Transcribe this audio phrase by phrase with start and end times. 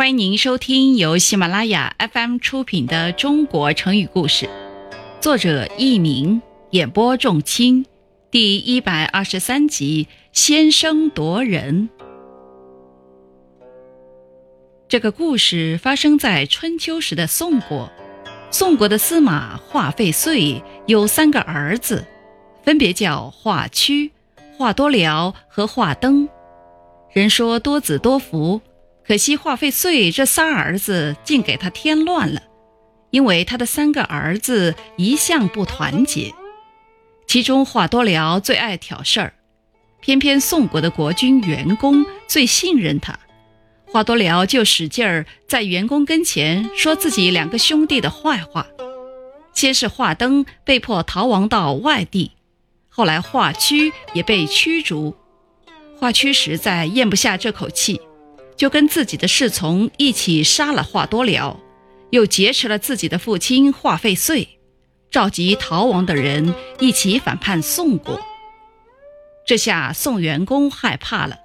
[0.00, 4.46] 欢迎您收听由喜马拉雅 FM 出品的《中国成语故事》，
[5.20, 6.40] 作者佚名，
[6.70, 7.84] 演播仲卿，
[8.30, 11.90] 第一百二十三集《先声夺人》。
[14.88, 17.92] 这个故事发生在春秋时的宋国。
[18.50, 22.06] 宋国的司马华费遂有三个儿子，
[22.62, 24.10] 分别叫华胥、
[24.56, 26.26] 华多辽和华登。
[27.12, 28.62] 人说多子多福。
[29.10, 32.40] 可惜华费遂这仨儿子竟给他添乱了，
[33.10, 36.32] 因为他的三个儿子一向不团结，
[37.26, 39.32] 其中华多辽最爱挑事儿，
[40.00, 43.18] 偏偏宋国的国君元公最信任他，
[43.84, 48.64] 华多辽就使劲儿在元公跟前说自己两个兄弟的坏话。
[49.52, 52.30] 先是华登被迫逃亡到外地，
[52.88, 55.16] 后来华屈也被驱逐，
[55.98, 58.00] 华屈实在咽不下这口气。
[58.60, 61.58] 就跟自己的侍从一起杀了华多辽，
[62.10, 64.46] 又劫持了自己的父亲华费遂，
[65.10, 68.20] 召集逃亡的人一起反叛宋国。
[69.46, 71.38] 这下宋元公害怕了，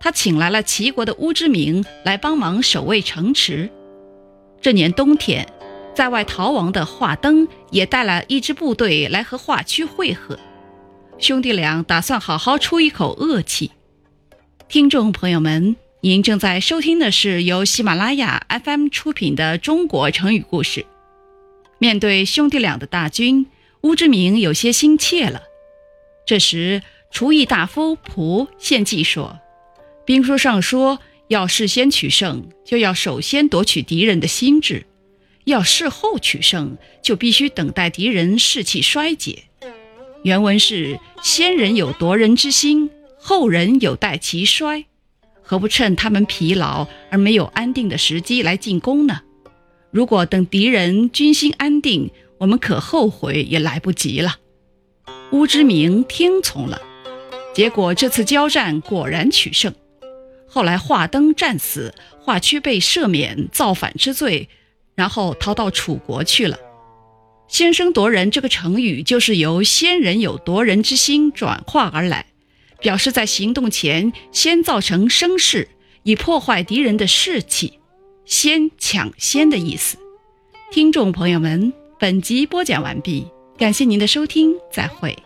[0.00, 3.70] 他请来了齐国的乌之明来帮忙守卫城池。
[4.60, 5.46] 这年冬天，
[5.94, 10.36] 在外逃亡的华登也带了一支部队来和华区会合，
[11.16, 13.70] 兄弟俩打算好好出一口恶气。
[14.66, 15.76] 听众朋友们。
[16.02, 20.82] 您正在收听的是由喜马拉雅 FM 出品的《中国成语故事》。
[21.78, 23.46] 面对兄弟俩的大军，
[23.80, 25.42] 乌之明有些心怯了。
[26.26, 29.40] 这时，厨役大夫仆献计说
[30.04, 34.82] ：“兵书上说，要事先取胜，就要首先夺取敌人的心智；
[35.44, 39.44] 要事后取胜，就必须等待敌人士气衰竭。”
[40.22, 44.84] 原文是：“先人有夺人之心，后人有待其衰。”
[45.48, 49.20] 何不趁他们疲劳而没有安定的时机来进攻呢？
[49.92, 54.38] 如果等敌人军心安定，我们可后悔也来不及了。
[55.30, 56.82] 乌之明听从了，
[57.54, 59.72] 结果这次交战果然取胜。
[60.48, 64.48] 后来华登战死，华胥被赦免造反之罪，
[64.96, 66.58] 然后逃到楚国去了。
[67.46, 72.26] 先声夺人这个成语就是由先人有夺人之心转化而来。
[72.86, 75.66] 表示在行动前先造成声势，
[76.04, 77.80] 以破坏敌人的士气，
[78.24, 79.98] 先抢先的意思。
[80.70, 83.26] 听众朋友们，本集播讲完毕，
[83.58, 85.25] 感谢您的收听，再会。